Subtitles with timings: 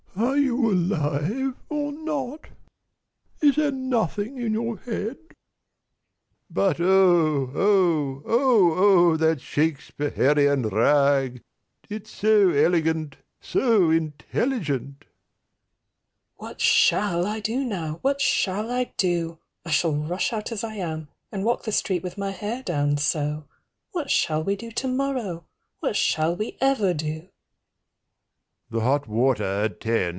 [0.13, 2.49] "Are you alive, or not?
[3.41, 5.17] Is there nothing in your head?"
[6.49, 8.25] But O O O
[9.11, 11.41] O that Shakespeherian Rag—
[11.89, 15.05] It's so elegant So intelligent
[16.35, 17.99] 130 "What shall I do now?
[18.01, 22.03] What shall I do?" I shall rush out as I am, and walk the street
[22.03, 23.45] "With my hair down, so.
[23.91, 25.45] What shall we do tomorrow?
[25.79, 27.29] "What shall we ever do?"
[28.69, 30.01] The hot water at ten.